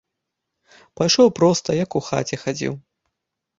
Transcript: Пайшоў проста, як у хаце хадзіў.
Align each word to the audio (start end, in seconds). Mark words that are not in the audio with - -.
Пайшоў 1.01 1.27
проста, 1.41 1.69
як 1.83 1.89
у 2.01 2.03
хаце 2.09 2.35
хадзіў. 2.47 2.73